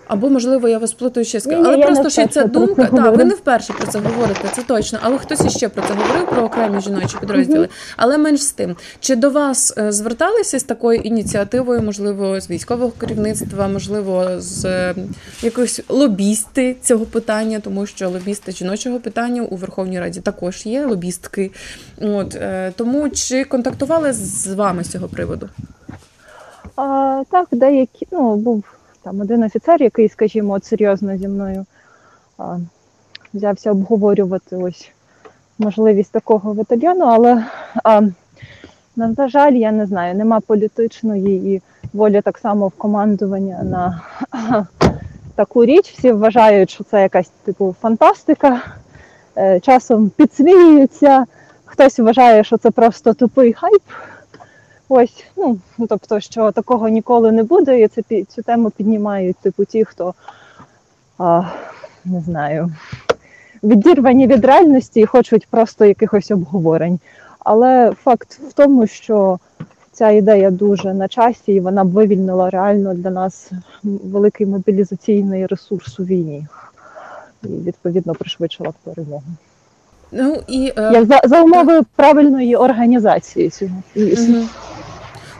Або, 0.07 0.29
можливо, 0.29 0.67
я 0.67 0.77
вас 0.77 0.93
плутаю 0.93 1.25
ще 1.25 1.39
скажу. 1.39 1.63
Але 1.65 1.77
просто 1.77 2.09
ще 2.09 2.27
ця 2.27 2.43
думка. 2.43 2.85
Так, 2.85 3.17
ви 3.17 3.25
не 3.25 3.33
вперше 3.33 3.73
про 3.73 3.87
це 3.87 3.99
говорите, 3.99 4.49
це 4.55 4.61
точно. 4.61 4.99
Але 5.01 5.17
хтось 5.17 5.45
іще 5.45 5.69
про 5.69 5.83
це 5.87 5.93
говорив, 5.93 6.29
про 6.29 6.43
окремі 6.43 6.81
жіночі 6.81 7.17
підрозділи. 7.19 7.69
Але 7.97 8.17
менш 8.17 8.41
з 8.41 8.51
тим, 8.51 8.75
чи 8.99 9.15
до 9.15 9.29
вас 9.29 9.73
е, 9.77 9.91
зверталися 9.91 10.59
з 10.59 10.63
такою 10.63 10.99
ініціативою, 10.99 11.81
можливо, 11.81 12.41
з 12.41 12.49
військового 12.49 12.91
керівництва, 12.91 13.67
можливо, 13.67 14.25
з 14.37 14.65
е, 14.65 14.95
якихось 15.41 15.81
лобісти 15.89 16.75
цього 16.81 17.05
питання, 17.05 17.59
тому 17.59 17.85
що 17.85 18.09
лобісти 18.09 18.51
жіночого 18.51 18.99
питання 18.99 19.41
у 19.41 19.55
Верховній 19.55 19.99
Раді 19.99 20.19
також 20.19 20.65
є 20.65 20.85
лобістки. 20.85 21.51
От 22.01 22.35
е, 22.35 22.73
тому 22.75 23.09
чи 23.09 23.43
контактували 23.43 24.13
з 24.13 24.47
вами 24.47 24.83
з 24.83 24.89
цього 24.89 25.07
приводу? 25.07 25.49
А, 26.75 27.23
Так, 27.31 27.47
деякі 27.51 28.07
ну 28.11 28.35
був 28.35 28.63
там 29.03 29.21
один 29.21 29.43
офіцер, 29.43 29.81
який, 29.83 30.09
скажімо, 30.09 30.53
от 30.53 30.65
серйозно 30.65 31.17
зі 31.17 31.27
мною 31.27 31.65
а, 32.37 32.57
взявся 33.33 33.71
обговорювати 33.71 34.55
ось 34.55 34.91
можливість 35.59 36.11
такого 36.11 36.53
батальйону, 36.53 37.05
але 37.05 37.45
а, 37.83 38.01
на 38.95 39.27
жаль, 39.27 39.53
я 39.53 39.71
не 39.71 39.85
знаю, 39.85 40.15
нема 40.15 40.39
політичної 40.39 41.55
і 41.55 41.61
волі 41.93 42.21
так 42.21 42.37
само 42.37 42.67
в 42.67 42.71
командування 42.71 43.63
на 43.63 44.01
таку 45.35 45.65
річ. 45.65 45.93
Всі 45.97 46.11
вважають, 46.11 46.69
що 46.69 46.83
це 46.83 47.01
якась 47.01 47.29
типу 47.45 47.75
фантастика, 47.81 48.61
е, 49.37 49.59
часом 49.59 50.09
підсміюються, 50.09 51.25
хтось 51.65 51.99
вважає, 51.99 52.43
що 52.43 52.57
це 52.57 52.71
просто 52.71 53.13
тупий 53.13 53.53
хайп. 53.53 53.81
Ось, 54.89 55.23
ну, 55.37 55.59
ну 55.77 55.87
тобто, 55.87 56.19
що 56.19 56.51
такого 56.51 56.89
ніколи 56.89 57.31
не 57.31 57.43
буде, 57.43 57.81
і 57.81 57.87
це 57.87 58.01
цю 58.23 58.41
тему 58.41 58.69
піднімають 58.69 59.37
типу 59.37 59.65
ті, 59.65 59.85
хто 59.85 60.13
а, 61.17 61.43
не 62.05 62.21
знаю, 62.21 62.71
відірвані 63.63 64.27
від 64.27 64.45
реальності 64.45 64.99
і 64.99 65.05
хочуть 65.05 65.47
просто 65.47 65.85
якихось 65.85 66.31
обговорень. 66.31 66.99
Але 67.39 67.93
факт 68.03 68.39
в 68.49 68.53
тому, 68.53 68.87
що 68.87 69.39
ця 69.91 70.09
ідея 70.09 70.51
дуже 70.51 70.93
на 70.93 71.07
часі, 71.07 71.53
і 71.53 71.59
вона 71.59 71.83
б 71.83 71.91
вивільнила 71.91 72.49
реально 72.49 72.93
для 72.93 73.09
нас 73.09 73.51
великий 73.83 74.47
мобілізаційний 74.47 75.45
ресурс 75.45 75.99
у 75.99 76.03
війні. 76.03 76.47
І 77.43 77.47
відповідно 77.47 78.15
пришвидшила 78.15 78.69
б 78.69 78.73
перемогу. 78.83 79.23
Ну 80.11 80.37
і 80.47 80.73
е... 80.77 80.91
Як 80.93 81.05
за, 81.05 81.21
за 81.23 81.41
умови 81.41 81.81
правильної 81.95 82.55
організації 82.55 83.49
цього. 83.49 83.71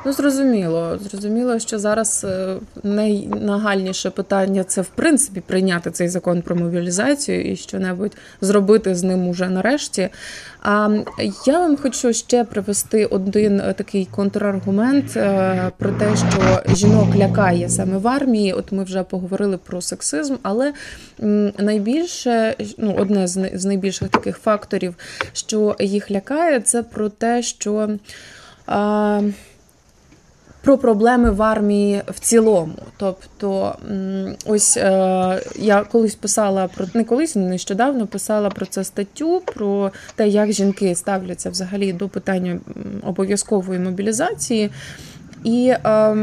Ну, 0.08 0.14
зрозуміло. 0.14 1.00
Зрозуміло, 1.02 1.60
що 1.60 1.80
зараз 1.80 2.26
е, 2.30 2.56
найнагальніше 2.84 4.10
питання 4.10 4.64
це 4.64 4.82
в 4.82 4.88
принципі 4.88 5.42
прийняти 5.42 5.92
цей 5.92 6.08
закон 6.08 6.42
про 6.42 6.56
мобілізацію 6.56 7.52
і 7.52 7.56
що-небудь 7.56 8.18
зробити 8.42 8.96
з 8.96 9.04
ним 9.04 9.28
уже 9.28 9.50
нарешті. 9.50 10.10
А 10.62 10.90
я 11.46 11.60
вам 11.60 11.78
хочу 11.78 12.14
ще 12.14 12.44
привести 12.44 13.06
один 13.06 13.60
е, 13.60 13.74
такий 13.74 14.08
контраргумент 14.12 15.18
е, 15.18 15.72
про 15.78 15.92
те, 15.92 16.16
що 16.16 16.74
жінок 16.76 17.16
лякає 17.16 17.70
саме 17.70 17.98
в 17.98 18.08
армії. 18.08 18.54
От 18.54 18.72
ми 18.72 18.84
вже 18.84 19.04
поговорили 19.04 19.58
про 19.58 19.82
сексизм, 19.82 20.36
але 20.42 20.74
найбільше 21.58 22.56
ну, 22.78 22.96
одне 23.00 23.28
з 23.28 23.66
найбільших 23.66 24.10
таких 24.10 24.38
факторів, 24.38 24.96
що 25.34 25.76
їх 25.80 26.12
лякає, 26.12 26.60
це 26.60 26.84
про 26.84 27.10
те, 27.10 27.42
що 27.42 27.90
про 30.68 30.78
проблеми 30.78 31.32
в 31.32 31.42
армії 31.42 32.02
в 32.08 32.20
цілому. 32.20 32.74
Тобто, 32.98 33.76
ось 34.46 34.78
е, 34.78 35.42
я 35.56 35.84
колись 35.84 36.16
писала 36.16 36.68
про 36.68 36.86
не 36.94 37.04
колись, 37.04 37.36
нещодавно 37.36 38.08
писала 38.08 38.50
про 38.50 38.66
це 38.66 38.84
статтю, 38.84 39.42
про 39.46 39.92
те, 40.16 40.28
як 40.28 40.52
жінки 40.52 40.96
ставляться 40.96 41.50
взагалі 41.50 41.94
до 41.94 42.10
питання 42.10 42.60
обов'язкової 43.04 43.80
мобілізації. 43.80 44.70
І 45.44 45.74
е, 45.86 46.16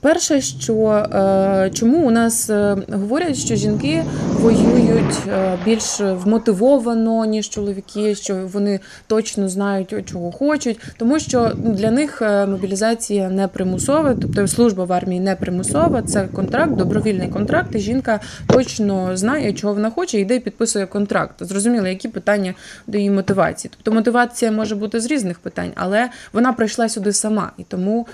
Перше, 0.00 0.40
що 0.40 0.88
е, 0.88 1.70
чому 1.74 2.06
у 2.06 2.10
нас 2.10 2.50
е, 2.50 2.76
говорять, 2.92 3.36
що 3.36 3.54
жінки 3.54 4.04
воюють 4.32 5.18
е, 5.28 5.58
більш 5.64 6.00
вмотивовано, 6.00 7.24
ніж 7.24 7.48
чоловіки, 7.48 8.14
що 8.14 8.48
вони 8.52 8.80
точно 9.06 9.48
знають, 9.48 9.94
чого 10.06 10.32
хочуть, 10.32 10.80
тому 10.96 11.18
що 11.18 11.52
ну, 11.64 11.72
для 11.72 11.90
них 11.90 12.22
мобілізація 12.48 13.28
не 13.28 13.48
примусова, 13.48 14.14
тобто 14.22 14.48
служба 14.48 14.84
в 14.84 14.92
армії 14.92 15.20
не 15.20 15.36
примусова, 15.36 16.02
це 16.02 16.26
контракт, 16.26 16.72
добровільний 16.72 17.28
контракт. 17.28 17.74
і 17.74 17.78
Жінка 17.78 18.20
точно 18.46 19.16
знає, 19.16 19.52
чого 19.52 19.74
вона 19.74 19.90
хоче, 19.90 20.20
йде 20.20 20.36
і 20.36 20.40
підписує 20.40 20.86
контракт. 20.86 21.34
Зрозуміло, 21.40 21.86
які 21.86 22.08
питання 22.08 22.54
до 22.86 22.98
її 22.98 23.10
мотивації. 23.10 23.70
Тобто 23.76 23.92
мотивація 23.92 24.52
може 24.52 24.74
бути 24.74 25.00
з 25.00 25.06
різних 25.06 25.38
питань, 25.38 25.70
але 25.74 26.08
вона 26.32 26.52
прийшла 26.52 26.88
сюди 26.88 27.12
сама, 27.12 27.52
і 27.58 27.62
тому 27.62 28.06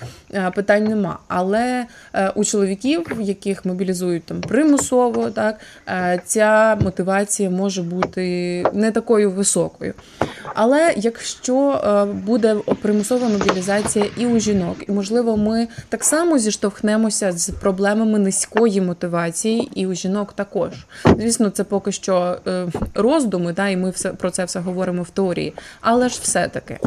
питань 0.55 0.85
нема. 0.85 1.19
Але 1.29 1.76
Е, 2.15 2.33
у 2.35 2.45
чоловіків, 2.45 3.07
яких 3.21 3.65
мобілізують 3.65 4.25
там 4.25 4.41
примусово, 4.41 5.31
так 5.31 5.61
е, 5.89 6.21
ця 6.25 6.79
мотивація 6.81 7.51
може 7.51 7.83
бути 7.83 8.65
не 8.73 8.91
такою 8.91 9.31
високою. 9.31 9.95
Але 10.55 10.95
якщо 10.97 11.71
е, 11.71 12.05
буде 12.05 12.57
примусова 12.83 13.29
мобілізація 13.29 14.05
і 14.17 14.27
у 14.27 14.41
жінок, 14.41 14.77
і 14.89 14.93
можливо, 14.93 15.37
ми 15.37 15.69
так 15.89 16.05
само 16.05 16.39
зіштовхнемося 16.39 17.33
з 17.33 17.51
проблемами 17.51 18.19
низької 18.19 18.81
мотивації, 18.81 19.71
і 19.75 19.87
у 19.87 19.95
жінок 19.95 20.33
також. 20.33 20.71
Звісно, 21.19 21.51
це 21.51 21.65
поки 21.65 21.93
що 21.93 22.39
роздуми, 22.95 23.53
да, 23.53 23.69
і 23.69 23.77
ми 23.77 23.91
все 23.91 24.09
про 24.09 24.31
це 24.31 24.45
все 24.45 24.61
говоримо 24.61 25.03
в 25.03 25.11
теорії. 25.11 25.55
Але 25.81 26.09
ж 26.09 26.19
все-таки, 26.23 26.79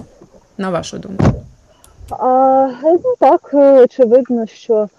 на 0.58 0.70
вашу 0.70 0.98
думку. 0.98 1.46
А, 2.12 2.70
ну 2.84 3.16
Так, 3.20 3.52
е, 3.54 3.84
очевидно, 3.84 4.46
що 4.46 4.90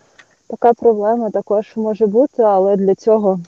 така 0.46 0.72
проблема 0.72 1.30
також 1.30 1.72
може 1.76 2.06
бути, 2.06 2.42
але 2.42 2.76
для 2.76 2.94
цього 2.94 3.40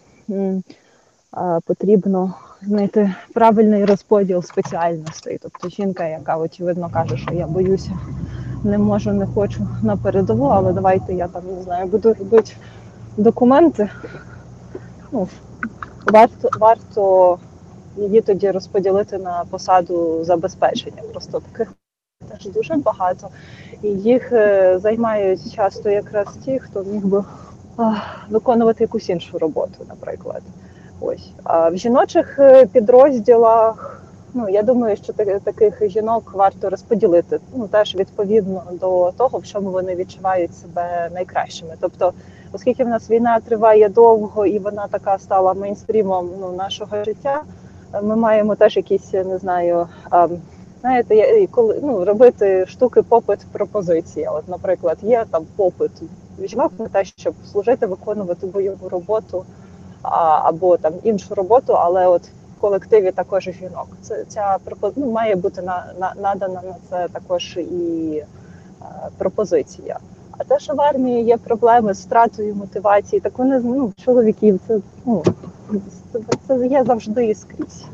а, 1.32 1.58
потрібно 1.66 2.34
знайти 2.62 3.14
правильний 3.34 3.84
розподіл 3.84 4.42
спеціальностей. 4.42 5.38
Тобто 5.42 5.68
жінка, 5.68 6.06
яка 6.06 6.36
очевидно 6.38 6.90
каже, 6.92 7.16
що 7.16 7.34
я 7.34 7.46
боюся, 7.46 7.90
не 8.64 8.78
можу, 8.78 9.12
не 9.12 9.26
хочу 9.26 9.68
на 9.82 9.96
передову, 9.96 10.46
але 10.46 10.72
давайте 10.72 11.14
я 11.14 11.28
там 11.28 11.42
не 11.56 11.62
знаю, 11.62 11.86
буду 11.86 12.14
робити 12.14 12.52
документи. 13.16 13.90
Ну, 15.12 15.28
Варто 16.06 16.48
варто 16.60 17.38
її 17.96 18.20
тоді 18.20 18.50
розподілити 18.50 19.18
на 19.18 19.44
посаду 19.50 20.24
забезпечення. 20.24 21.02
Просто 21.12 21.40
таких 21.52 21.74
теж 22.32 22.52
дуже 22.52 22.74
багато. 22.76 23.28
І 23.82 23.88
їх 23.88 24.32
е, 24.32 24.78
займають 24.78 25.54
часто 25.54 25.90
якраз 25.90 26.26
ті, 26.44 26.58
хто 26.58 26.82
міг 26.84 27.06
би 27.06 27.24
виконувати 28.30 28.84
якусь 28.84 29.08
іншу 29.08 29.38
роботу, 29.38 29.84
наприклад. 29.88 30.42
Ось. 31.00 31.30
А 31.44 31.68
в 31.68 31.76
жіночих 31.76 32.38
е, 32.38 32.66
підрозділах 32.66 34.02
Ну 34.34 34.48
я 34.48 34.62
думаю, 34.62 34.96
що 34.96 35.12
таких 35.44 35.88
жінок 35.90 36.32
варто 36.34 36.70
розподілити. 36.70 37.40
Ну 37.54 37.68
теж 37.68 37.94
відповідно 37.94 38.62
до 38.72 39.12
того, 39.16 39.38
в 39.38 39.46
чому 39.46 39.70
вони 39.70 39.94
відчувають 39.94 40.54
себе 40.54 41.10
найкращими. 41.14 41.74
Тобто, 41.80 42.12
оскільки 42.52 42.84
в 42.84 42.88
нас 42.88 43.10
війна 43.10 43.40
триває 43.40 43.88
довго 43.88 44.46
і 44.46 44.58
вона 44.58 44.86
така 44.86 45.18
стала 45.18 45.54
мейнстрімом 45.54 46.30
ну, 46.40 46.52
нашого 46.52 47.04
життя, 47.04 47.42
ми 48.02 48.16
маємо 48.16 48.54
теж 48.54 48.76
якісь 48.76 49.12
не 49.12 49.38
знаю. 49.38 49.86
Знаєте, 50.82 51.46
коли 51.50 51.80
ну 51.82 52.04
робити 52.04 52.66
штуки 52.66 53.02
попит 53.02 53.38
пропозиція. 53.52 54.30
От, 54.30 54.48
наприклад, 54.48 54.98
є 55.02 55.24
там 55.30 55.46
попит 55.56 55.90
жінок 56.42 56.72
на 56.78 56.88
те, 56.88 57.04
щоб 57.04 57.34
служити, 57.52 57.86
виконувати 57.86 58.46
бойову 58.46 58.88
роботу 58.88 59.44
а, 60.02 60.40
або 60.44 60.76
там 60.76 60.92
іншу 61.02 61.34
роботу, 61.34 61.72
але 61.72 62.06
от 62.06 62.22
в 62.22 62.60
колективі 62.60 63.10
також 63.10 63.42
жінок. 63.60 63.86
Це 64.02 64.24
ця 64.28 64.56
ну, 64.96 65.10
має 65.10 65.36
бути 65.36 65.62
на, 65.62 65.92
на 65.98 66.14
надана 66.22 66.62
на 66.62 66.74
це 66.90 67.08
також 67.12 67.56
і 67.56 68.22
а, 68.80 68.84
пропозиція. 69.18 69.98
А 70.38 70.44
те, 70.44 70.58
що 70.58 70.74
в 70.74 70.80
армії 70.80 71.24
є 71.24 71.36
проблеми 71.36 71.94
з 71.94 72.00
втратою 72.00 72.54
мотивації, 72.54 73.20
так 73.20 73.38
вони 73.38 73.58
ну, 73.58 73.92
чоловіків 74.04 74.60
це 74.68 74.80
ну 75.04 75.22
це 76.46 76.66
є 76.66 76.84
завжди 76.84 77.26
і 77.26 77.34
скрізь. 77.34 77.84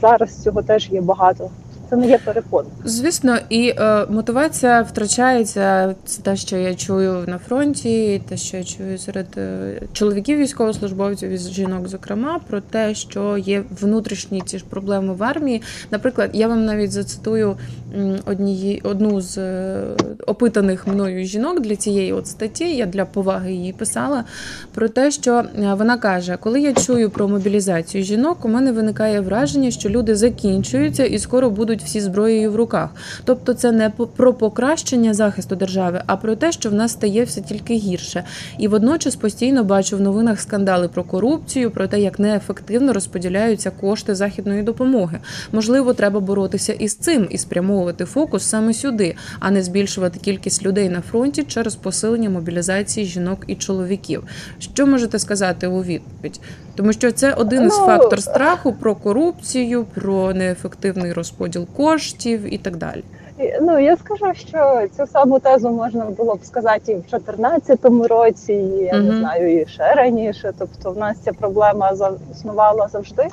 Зараз 0.00 0.42
цього 0.42 0.62
теж 0.62 0.90
є 0.90 1.00
багато 1.00 1.50
це 1.90 1.96
не 1.96 2.08
є 2.08 2.18
перепон. 2.18 2.64
Звісно, 2.84 3.38
і 3.48 3.68
е, 3.68 4.06
мотивація 4.10 4.82
втрачається. 4.82 5.94
Це 6.04 6.22
те, 6.22 6.36
що 6.36 6.56
я 6.56 6.74
чую 6.74 7.24
на 7.26 7.38
фронті, 7.38 8.22
те, 8.28 8.36
що 8.36 8.56
я 8.56 8.64
чую 8.64 8.98
серед 8.98 9.26
е, 9.36 9.80
чоловіків, 9.92 10.38
військовослужбовців 10.38 11.30
і 11.30 11.38
жінок, 11.38 11.88
зокрема, 11.88 12.40
про 12.48 12.60
те, 12.60 12.94
що 12.94 13.38
є 13.38 13.62
внутрішні 13.80 14.42
ці 14.46 14.58
ж 14.58 14.64
проблеми 14.64 15.14
в 15.14 15.22
армії. 15.22 15.62
Наприклад, 15.90 16.30
я 16.32 16.48
вам 16.48 16.64
навіть 16.64 16.92
зацитую 16.92 17.56
однієї 18.26 18.80
одну 18.84 19.20
з 19.20 19.38
е, 19.38 19.82
опитаних 20.26 20.86
мною 20.86 21.24
жінок 21.24 21.60
для 21.60 21.76
цієї 21.76 22.12
от 22.12 22.26
статті. 22.26 22.76
Я 22.76 22.86
для 22.86 23.04
поваги 23.04 23.52
її 23.52 23.72
писала 23.72 24.24
про 24.74 24.88
те, 24.88 25.10
що 25.10 25.32
е, 25.32 25.74
вона 25.74 25.98
каже: 25.98 26.36
коли 26.40 26.60
я 26.60 26.72
чую 26.72 27.10
про 27.10 27.28
мобілізацію 27.28 28.04
жінок, 28.04 28.44
у 28.44 28.48
мене 28.48 28.72
виникає 28.72 29.20
враження, 29.20 29.70
що 29.70 29.88
люди 29.88 30.16
закінчуються 30.16 31.04
і 31.04 31.18
скоро 31.18 31.50
будуть 31.50 31.82
всі 31.82 32.00
зброєю 32.00 32.52
в 32.52 32.56
руках. 32.56 32.90
Тобто, 33.24 33.54
це 33.54 33.72
не 33.72 33.90
про 34.16 34.34
покращення 34.34 35.14
захисту 35.14 35.56
держави, 35.56 36.02
а 36.06 36.16
про 36.16 36.36
те, 36.36 36.52
що 36.52 36.70
в 36.70 36.74
нас 36.74 36.92
стає 36.92 37.24
все 37.24 37.40
тільки 37.40 37.74
гірше. 37.74 38.24
І 38.58 38.68
водночас 38.68 39.16
постійно 39.16 39.64
бачу 39.64 39.96
в 39.96 40.00
новинах 40.00 40.40
скандали 40.40 40.88
про 40.88 41.04
корупцію, 41.04 41.70
про 41.70 41.86
те, 41.86 42.00
як 42.00 42.18
неефективно 42.18 42.92
розподіляються 42.92 43.70
кошти 43.70 44.14
західної 44.14 44.62
допомоги. 44.62 45.18
Можливо, 45.52 45.94
треба 45.94 46.20
боротися 46.20 46.72
із 46.72 46.94
цим 46.94 47.26
і 47.30 47.38
спрямовувати 47.38 47.85
фокус 47.92 48.44
саме 48.44 48.74
сюди, 48.74 49.16
а 49.40 49.50
не 49.50 49.62
збільшувати 49.62 50.18
кількість 50.18 50.62
людей 50.62 50.88
на 50.88 51.00
фронті 51.00 51.42
через 51.42 51.76
посилення 51.76 52.30
мобілізації 52.30 53.06
жінок 53.06 53.44
і 53.46 53.54
чоловіків. 53.54 54.24
Що 54.58 54.86
можете 54.86 55.18
сказати 55.18 55.66
у 55.66 55.82
відповідь? 55.82 56.40
Тому 56.74 56.92
що 56.92 57.12
це 57.12 57.32
один 57.32 57.66
із 57.66 57.78
ну, 57.78 57.86
фактор 57.86 58.22
страху 58.22 58.72
про 58.72 58.94
корупцію, 58.94 59.84
про 59.94 60.34
неефективний 60.34 61.12
розподіл 61.12 61.66
коштів 61.76 62.54
і 62.54 62.58
так 62.58 62.76
далі. 62.76 63.02
Ну 63.60 63.78
я 63.78 63.96
скажу, 63.96 64.34
що 64.34 64.88
цю 64.96 65.06
саму 65.06 65.38
тезу 65.38 65.70
можна 65.70 66.04
було 66.04 66.34
б 66.34 66.44
сказати 66.44 66.92
і 66.92 66.94
в 66.94 67.04
2014 67.10 67.84
році, 67.84 68.52
і 68.52 68.84
я 68.84 68.92
uh 68.92 69.02
не 69.02 69.18
знаю, 69.18 69.60
і 69.60 69.66
ще 69.66 69.94
раніше. 69.94 70.52
Тобто, 70.58 70.90
в 70.90 70.98
нас 70.98 71.16
ця 71.24 71.32
проблема 71.32 71.92
існувала 72.32 72.88
завжди, 72.88 73.28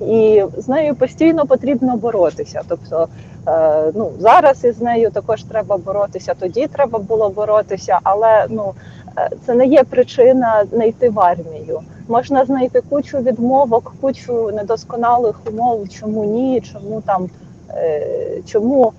і 0.00 0.44
з 0.56 0.68
нею 0.68 0.94
постійно 0.94 1.46
потрібно 1.46 1.96
боротися. 1.96 2.62
Тобто, 2.68 3.08
е, 3.48 3.92
ну 3.94 4.10
зараз 4.18 4.64
із 4.64 4.80
нею 4.80 5.10
також 5.10 5.42
треба 5.44 5.76
боротися. 5.76 6.34
Тоді 6.38 6.66
треба 6.66 6.98
було 6.98 7.28
боротися, 7.28 7.98
але 8.02 8.46
ну 8.50 8.74
е, 9.18 9.30
це 9.46 9.54
не 9.54 9.66
є 9.66 9.84
причина 9.84 10.64
не 10.72 10.88
йти 10.88 11.10
в 11.10 11.20
армію. 11.20 11.80
Можна 12.08 12.44
знайти 12.44 12.80
кучу 12.80 13.18
відмовок, 13.18 13.94
кучу 14.00 14.50
недосконалих 14.52 15.40
умов, 15.50 15.88
чому 15.88 16.24
ні, 16.24 16.60
чому 16.60 17.00
там 17.00 17.28
е, 17.70 18.06
чому 18.46 18.92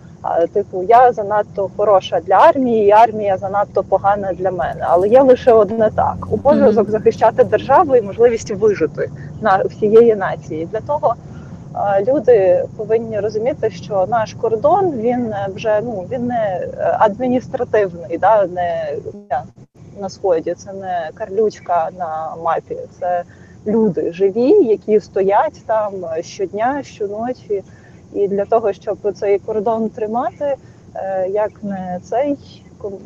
типу 0.53 0.83
я 0.83 1.11
занадто 1.11 1.69
хороша 1.77 2.19
для 2.19 2.35
армії, 2.35 2.87
і 2.87 2.91
армія 2.91 3.37
занадто 3.37 3.83
погана 3.83 4.33
для 4.33 4.51
мене. 4.51 4.85
Але 4.87 5.07
є 5.07 5.21
лише 5.21 5.51
одне 5.51 5.89
так: 5.95 6.27
обов'язок 6.31 6.89
захищати 6.89 7.43
державу 7.43 7.95
і 7.95 8.01
можливість 8.01 8.51
вижити 8.51 9.09
на 9.41 9.57
всієї 9.57 10.15
нації. 10.15 10.67
Для 10.71 10.79
того 10.79 11.15
люди 12.07 12.65
повинні 12.77 13.19
розуміти, 13.19 13.69
що 13.69 14.05
наш 14.09 14.33
кордон 14.33 14.91
він 14.91 15.33
вже 15.55 15.81
ну 15.83 16.05
він 16.11 16.27
не 16.27 16.67
адміністративний, 16.99 18.17
да 18.17 18.45
не 18.45 18.93
на 19.99 20.09
сході, 20.09 20.53
це 20.53 20.73
не 20.73 21.09
карлючка 21.13 21.89
на 21.99 22.35
мапі, 22.43 22.77
це 22.99 23.23
люди 23.67 24.13
живі, 24.13 24.49
які 24.49 24.99
стоять 24.99 25.61
там 25.65 25.93
щодня, 26.21 26.83
щоночі. 26.83 27.63
І 28.15 28.27
для 28.27 28.45
того, 28.45 28.73
щоб 28.73 28.97
цей 29.15 29.39
кордон 29.39 29.89
тримати, 29.89 30.55
е, 30.95 31.29
як 31.29 31.63
не 31.63 31.99
цей 32.03 32.37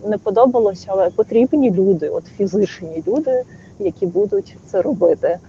не 0.05 0.17
подобалося, 0.17 0.85
але 0.87 1.09
потрібні 1.09 1.71
люди, 1.71 2.09
от 2.09 2.25
фізичні 2.25 3.03
люди, 3.07 3.43
які 3.79 4.05
будуть 4.05 4.57
це 4.65 4.81
робити. 4.81 5.39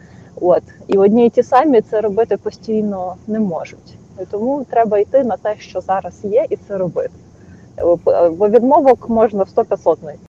От 0.41 0.63
і 0.87 0.99
одні 0.99 1.27
і 1.27 1.31
ті 1.31 1.43
самі 1.43 1.81
це 1.81 2.01
робити 2.01 2.37
постійно 2.37 3.15
не 3.27 3.41
можуть. 3.41 3.99
І 4.23 4.25
Тому 4.31 4.65
треба 4.71 4.99
йти 4.99 5.25
на 5.25 5.37
те, 5.37 5.57
що 5.59 5.81
зараз 5.81 6.21
є, 6.25 6.47
і 6.51 6.57
це 6.57 6.79
робити. 6.79 7.15
Бо 8.31 8.49
відмовок 8.49 9.09
можна 9.09 9.43
в 9.43 9.49
100-500 9.49 10.01
знайти. 10.01 10.30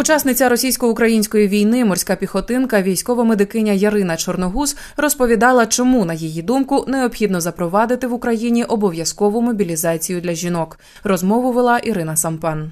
Учасниця 0.00 0.48
російсько-української 0.48 1.48
війни, 1.48 1.84
морська 1.84 2.16
піхотинка, 2.16 2.82
військова 2.82 3.24
медикиня 3.24 3.72
Ярина 3.72 4.16
Чорногуз 4.16 4.76
розповідала, 4.96 5.66
чому 5.66 6.04
на 6.04 6.14
її 6.14 6.42
думку 6.42 6.84
необхідно 6.88 7.40
запровадити 7.40 8.06
в 8.06 8.12
Україні 8.12 8.64
обов'язкову 8.64 9.42
мобілізацію 9.42 10.20
для 10.20 10.34
жінок. 10.34 10.78
Розмову 11.04 11.52
вела 11.52 11.78
Ірина 11.78 12.16
Сампан. 12.16 12.70